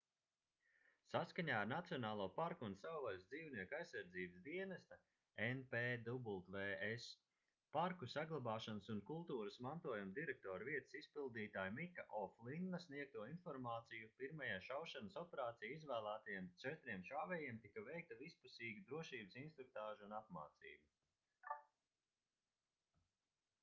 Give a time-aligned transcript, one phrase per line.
[1.15, 4.95] saskaņā ar nacionālo parku un savvaļas dzīvnieku aizsardzības dienesta
[5.47, 7.03] npws
[7.75, 15.75] parku saglabāšanas un kultūras mantojuma direktora vietas izpildītāja mika o'flinna sniegto informāciju pirmajai šaušanas operācijai
[15.77, 21.59] izvēlētajiem četriem šāvējiem tika veikta vispusīga drošības instruktāža un apmācība